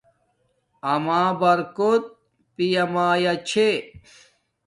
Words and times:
آما 0.93 1.21
برکوت 1.39 2.03
پیامایا 2.55 3.33
چھے 3.47 3.67